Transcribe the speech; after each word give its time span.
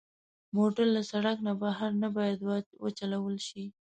موټر 0.55 0.85
له 0.95 1.01
سړک 1.11 1.37
نه 1.47 1.53
بهر 1.61 1.91
نه 2.01 2.07
باید 2.17 2.39
وچلول 2.83 3.35
شي. 3.47 3.65